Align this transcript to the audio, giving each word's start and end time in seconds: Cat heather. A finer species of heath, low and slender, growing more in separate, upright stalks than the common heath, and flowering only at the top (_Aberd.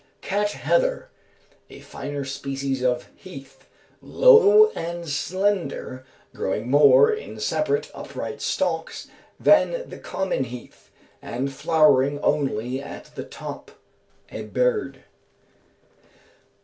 Cat 0.21 0.53
heather. 0.53 1.11
A 1.69 1.79
finer 1.79 2.25
species 2.25 2.81
of 2.83 3.09
heath, 3.15 3.67
low 4.01 4.71
and 4.71 5.07
slender, 5.07 6.03
growing 6.33 6.71
more 6.71 7.11
in 7.13 7.39
separate, 7.39 7.91
upright 7.93 8.41
stalks 8.41 9.05
than 9.39 9.87
the 9.87 9.99
common 9.99 10.45
heath, 10.45 10.89
and 11.21 11.53
flowering 11.53 12.17
only 12.21 12.81
at 12.81 13.13
the 13.13 13.23
top 13.23 13.69
(_Aberd. 14.31 15.03